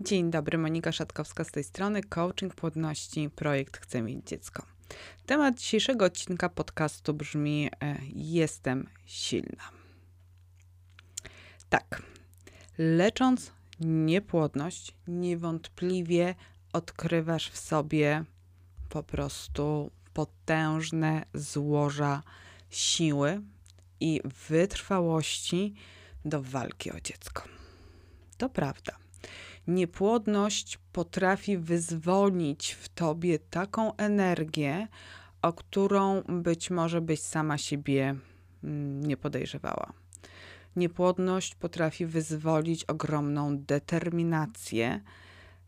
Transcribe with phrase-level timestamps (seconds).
[0.00, 4.62] Dzień dobry, Monika Szatkowska z tej strony, coaching płodności, projekt Chcę mieć dziecko.
[5.26, 9.70] Temat dzisiejszego odcinka podcastu brzmi e, Jestem silna.
[11.68, 12.02] Tak,
[12.78, 16.34] lecząc niepłodność, niewątpliwie
[16.72, 18.24] odkrywasz w sobie
[18.88, 22.22] po prostu potężne złoża
[22.70, 23.42] siły
[24.00, 25.74] i wytrwałości
[26.24, 27.42] do walki o dziecko.
[28.38, 29.02] To prawda.
[29.66, 34.88] Niepłodność potrafi wyzwolić w tobie taką energię,
[35.42, 38.14] o którą być może byś sama siebie
[38.64, 39.92] mm, nie podejrzewała.
[40.76, 45.00] Niepłodność potrafi wyzwolić ogromną determinację,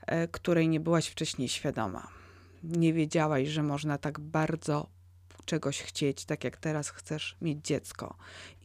[0.07, 2.09] e, której nie byłaś wcześniej świadoma.
[2.63, 4.87] Nie wiedziałaś, że można tak bardzo
[5.45, 8.17] czegoś chcieć, tak jak teraz chcesz mieć dziecko,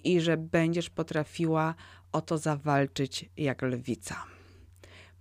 [0.03, 1.75] i że będziesz potrafiła
[2.11, 4.38] o to zawalczyć jak lwica.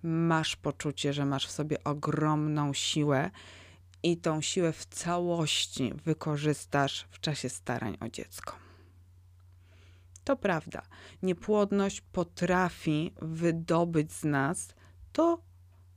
[0.02, 3.30] Masz poczucie, że masz w sobie ogromną siłę
[4.02, 8.56] i tą siłę w całości wykorzystasz w czasie starań o dziecko.
[10.24, 10.82] To prawda,
[11.22, 14.74] niepłodność potrafi wydobyć z nas
[15.12, 15.42] to,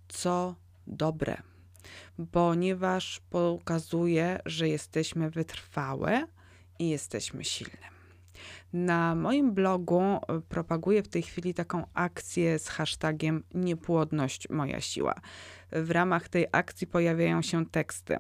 [0.08, 0.55] co
[0.88, 1.41] dobre,
[2.31, 6.27] ponieważ pokazuje, że jesteśmy wytrwałe
[6.80, 8.00] i jesteśmy silne.
[8.73, 10.19] Na moim blogu e,
[10.50, 15.16] propaguję w tej chwili taką akcję z hashtagiem Niepłodność moja siła.
[15.72, 18.17] W ramach tej akcji pojawiają się teksty,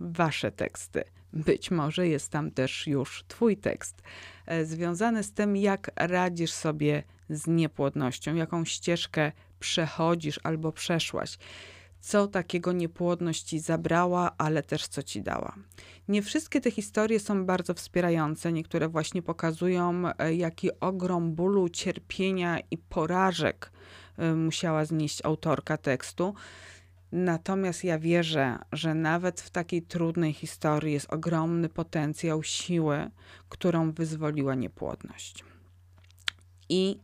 [0.00, 1.04] wasze teksty.
[1.32, 4.02] Być może jest tam też już Twój tekst,
[4.46, 11.38] e, związany z tym, jak radzisz sobie z niepłodnością, jaką ścieżkę przechodzisz albo przeszłaś
[12.00, 15.54] co takiego niepłodność ci zabrała, ale też co ci dała.
[16.08, 18.52] Nie wszystkie te historie są bardzo wspierające.
[18.52, 23.72] Niektóre właśnie pokazują, e, jaki ogrom bólu, cierpienia i porażek
[24.16, 26.34] e, musiała znieść autorka tekstu.
[27.12, 33.10] Natomiast ja wierzę, że nawet w takiej trudnej historii jest ogromny potencjał siły,
[33.48, 35.44] którą wyzwoliła niepłodność.
[36.68, 37.00] I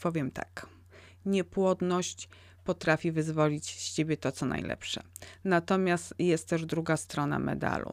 [0.00, 0.66] powiem tak:
[1.26, 2.28] niepłodność
[2.68, 5.02] potrafi wyzwolić z ciebie to, co najlepsze.
[5.44, 7.92] Natomiast jest też druga strona medalu.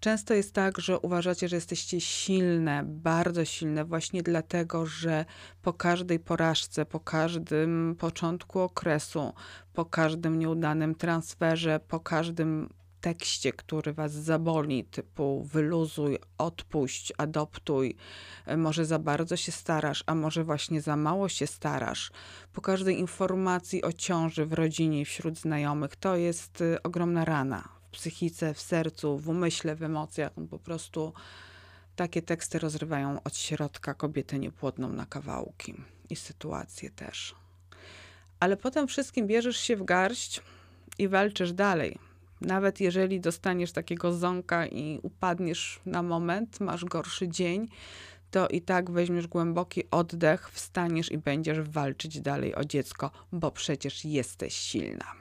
[0.00, 5.24] Często jest tak, że uważacie, że jesteście silne, bardzo silne, właśnie dlatego, że
[5.62, 9.32] po każdej porażce, po każdym początku okresu,
[9.72, 12.68] po każdym nieudanym transferze, po każdym
[13.00, 17.96] tekście, który was zaboli, typu wyluzuj, odpuść, adoptuj,
[18.46, 22.10] e, może za bardzo się starasz, a może właśnie za mało się starasz.
[22.52, 27.90] Po każdej informacji o ciąży w rodzinie wśród znajomych, to jest e, ogromna rana w
[27.90, 30.32] psychice, w sercu, w umyśle, w emocjach.
[30.50, 31.12] Po prostu
[31.96, 35.74] takie teksty rozrywają od środka kobietę niepłodną na kawałki
[36.10, 37.34] i sytuacje też.
[38.40, 40.42] Ale potem wszystkim bierzesz się w garść
[40.98, 42.07] i walczysz dalej
[42.40, 47.68] nawet jeżeli dostaniesz takiego ząka i upadniesz na moment, masz gorszy dzień,
[48.30, 54.04] to i tak weźmiesz głęboki oddech, wstaniesz i będziesz walczyć dalej o dziecko, bo przecież
[54.04, 55.12] jesteś silna.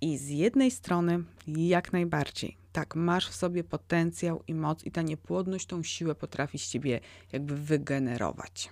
[0.00, 5.02] I z jednej strony, jak najbardziej, tak, masz w sobie potencjał i moc, i ta
[5.02, 7.00] niepłodność tą siłę potrafi z ciebie
[7.32, 8.70] jakby wygenerować.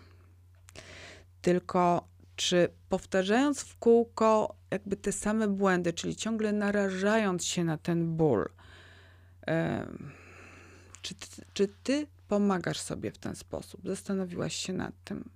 [1.42, 2.08] Tylko
[2.38, 8.49] czy powtarzając w kółko jakby te same błędy, czyli ciągle narażając się na ten ból,
[11.03, 11.15] czy,
[11.54, 13.81] czy ty pomagasz sobie w ten sposób?
[13.84, 15.31] Zastanowiłaś się nad tym.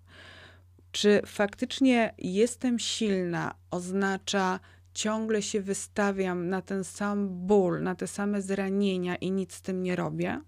[0.92, 4.60] Czy faktycznie jestem silna oznacza
[4.94, 9.82] ciągle się wystawiam na ten sam ból, na te same zranienia i nic z tym
[9.82, 10.40] nie robię?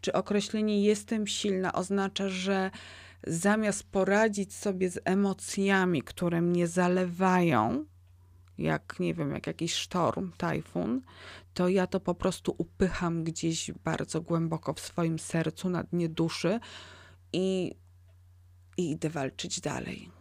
[0.00, 2.70] Czy określenie jestem silna oznacza, że
[3.26, 7.84] zamiast poradzić sobie z emocjami, które mnie zalewają,
[8.58, 11.02] jak nie wiem, jak jakiś sztorm, tajfun,
[11.54, 16.60] to ja to po prostu upycham gdzieś bardzo głęboko w swoim sercu, na dnie duszy
[17.32, 17.74] i,
[18.76, 20.15] i idę walczyć dalej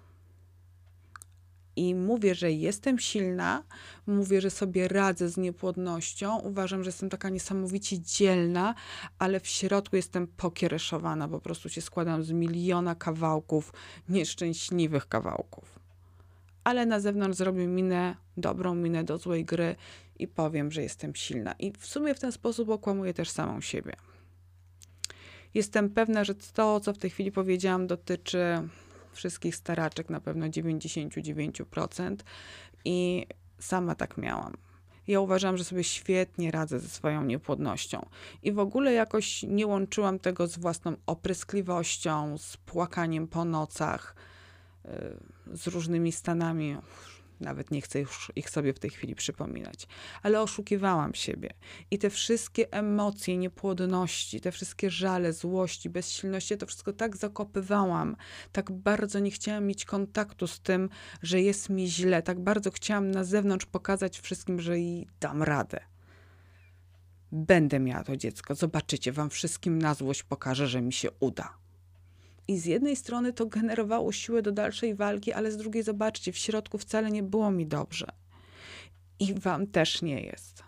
[1.75, 3.63] i mówię, że jestem silna,
[4.07, 8.75] mówię, że sobie radzę z niepłodnością, uważam, że jestem taka niesamowicie dzielna,
[9.19, 13.73] ale w środku jestem pokiereszowana, po prostu się składam z miliona kawałków,
[14.09, 15.79] nieszczęśliwych kawałków.
[16.63, 19.75] Ale na zewnątrz zrobię minę, dobrą minę do złej gry
[20.19, 21.53] i powiem, że jestem silna.
[21.59, 23.93] I w sumie w ten sposób okłamuję też samą siebie.
[25.53, 28.67] Jestem pewna, że to, co w tej chwili powiedziałam, dotyczy
[29.15, 32.15] wszystkich staraczek, na pewno 99%.
[32.85, 33.27] I
[33.59, 34.53] sama tak miałam.
[35.07, 38.05] Ja uważam, że sobie świetnie radzę ze swoją niepłodnością.
[38.43, 44.15] I w ogóle jakoś nie łączyłam tego z własną opryskliwością, z płakaniem po nocach.
[45.53, 46.77] z różnymi stanami.
[47.39, 49.87] Nawet nie chcę już ich sobie w tej chwili przypominać,
[50.23, 51.49] ale oszukiwałam siebie.
[51.91, 58.15] I te wszystkie emocje niepłodności, te wszystkie żale, złości, bezsilności, to wszystko tak zakopywałam,
[58.51, 60.89] tak bardzo nie chciałam mieć kontaktu z tym,
[61.21, 65.79] że jest mi źle, tak bardzo chciałam na zewnątrz pokazać wszystkim, że i dam radę.
[67.31, 71.64] Będę miała to dziecko, zobaczycie, wam wszystkim na złość pokażę, że mi się uda.
[72.47, 76.37] I z jednej strony to generowało siłę do dalszej walki, ale z drugiej zobaczcie, w
[76.37, 78.07] środku wcale nie było mi dobrze.
[79.19, 80.63] I wam też nie jest.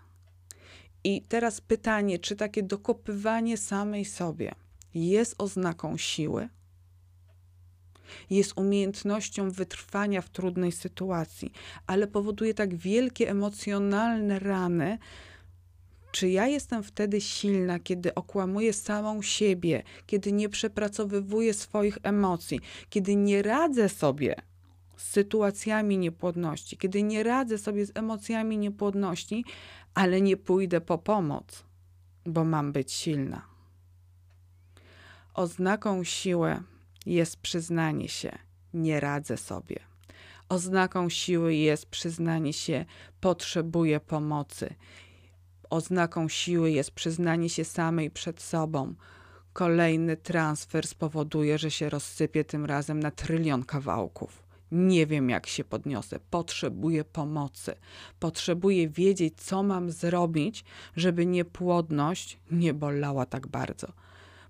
[1.03, 4.55] I teraz pytanie, czy takie dokopywanie samej sobie
[4.93, 6.49] jest oznaką siły?
[8.29, 11.51] Jest umiejętnością wytrwania w trudnej sytuacji,
[11.87, 14.97] ale powoduje tak wielkie emocjonalne rany,
[16.11, 22.59] czy ja jestem wtedy silna, kiedy okłamuję samą siebie, kiedy nie przepracowywuję swoich emocji,
[22.89, 24.35] kiedy nie radzę sobie
[24.97, 29.45] z sytuacjami niepłodności, kiedy nie radzę sobie z emocjami niepłodności,
[29.93, 31.63] ale nie pójdę po pomoc,
[32.25, 33.41] bo mam być silna.
[35.33, 36.63] Oznaką siły
[37.05, 38.37] jest przyznanie się,
[38.73, 39.79] nie radzę sobie.
[40.49, 42.85] Oznaką siły jest przyznanie się,
[43.21, 44.75] potrzebuję pomocy.
[45.69, 48.93] Oznaką siły jest przyznanie się samej przed sobą.
[49.53, 54.43] Kolejny transfer spowoduje, że się rozsypie tym razem na trylion kawałków.
[54.71, 56.19] Nie wiem, jak się podniosę.
[56.29, 57.75] Potrzebuję pomocy.
[58.19, 60.65] Potrzebuję wiedzieć, co mam zrobić,
[60.95, 63.87] żeby niepłodność nie bolała tak bardzo.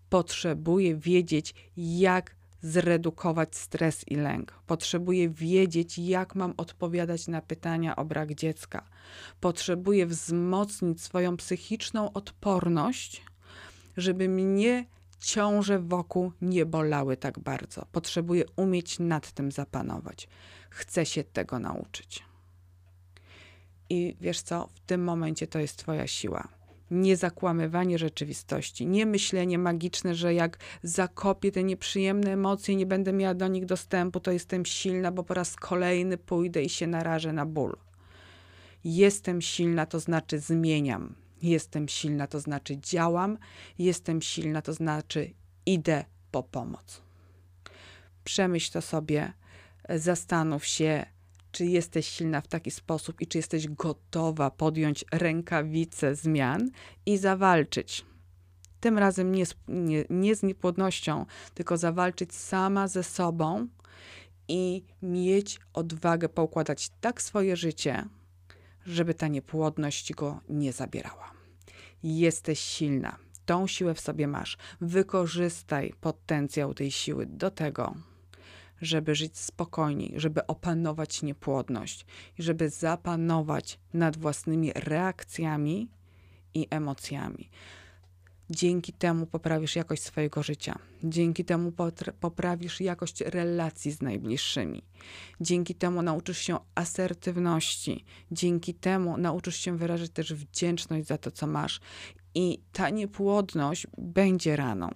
[0.09, 2.35] Potrzebuję wiedzieć, jak
[2.67, 4.51] zredukować stres i lęk.
[4.67, 8.89] Potrzebuję wiedzieć, jak mam odpowiadać na pytania o brak dziecka.
[9.39, 13.21] Potrzebuję wzmocnić swoją psychiczną odporność,
[13.97, 14.85] żeby mnie
[15.19, 17.85] ciąże wokół nie bolały tak bardzo.
[17.91, 20.27] Potrzebuję umieć nad tym zapanować.
[20.69, 22.23] Chcę się tego nauczyć.
[23.89, 26.56] I wiesz co, w tym momencie to jest Twoja siła
[26.91, 33.33] nie zakłamywanie rzeczywistości, nie myślenie magiczne, że jak zakopię te nieprzyjemne emocje, nie będę miała
[33.33, 37.45] do nich dostępu, to jestem silna, bo po raz kolejny pójdę i się narażę na
[37.45, 37.77] ból.
[38.83, 41.15] Jestem silna, to znaczy zmieniam.
[41.41, 43.37] Jestem silna, to znaczy działam.
[43.79, 45.33] Jestem silna, to znaczy
[45.65, 47.01] idę po pomoc.
[48.23, 49.33] Przemyśl to sobie,
[49.89, 51.05] zastanów się,
[51.57, 56.69] czy jesteś silna w taki sposób i czy jesteś gotowa podjąć rękawice zmian
[57.05, 58.05] i zawalczyć.
[58.79, 63.67] Tym razem nie z, nie, nie z niepłodnością, tylko zawalczyć sama ze sobą
[64.47, 68.05] i mieć odwagę poukładać tak swoje życie,
[68.85, 71.31] żeby ta niepłodność go nie zabierała.
[72.03, 73.17] Jesteś silna.
[73.45, 74.57] Tą siłę w sobie masz.
[74.81, 77.95] Wykorzystaj potencjał tej siły do tego,
[78.81, 82.05] żeby żyć spokojniej, żeby opanować niepłodność
[82.39, 85.87] i żeby zapanować nad własnymi reakcjami
[86.53, 87.49] i emocjami.
[88.49, 90.79] Dzięki temu poprawisz jakość swojego życia.
[91.03, 91.71] Dzięki temu
[92.19, 94.83] poprawisz jakość relacji z najbliższymi.
[95.41, 98.05] Dzięki temu nauczysz się asertywności.
[98.31, 101.79] Dzięki temu nauczysz się wyrażać też wdzięczność za to, co masz.
[102.35, 104.89] I ta niepłodność będzie raną.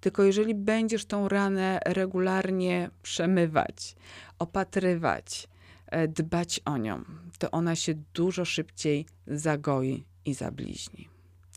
[0.00, 3.96] Tylko jeżeli będziesz tą ranę regularnie przemywać,
[4.38, 5.48] opatrywać,
[5.86, 7.04] e, dbać o nią,
[7.38, 11.08] to ona się dużo szybciej zagoi i zabliźni.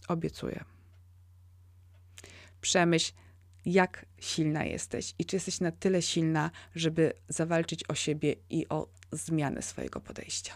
[0.08, 0.64] Obiecuję.
[2.62, 3.14] Przemyśl,
[3.66, 8.88] jak silna jesteś i czy jesteś na tyle silna, żeby zawalczyć o siebie i o
[9.12, 10.54] zmianę swojego podejścia.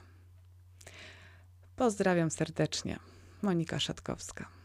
[1.76, 3.00] Pozdrawiam serdecznie.
[3.42, 4.59] Monika Szatkowska.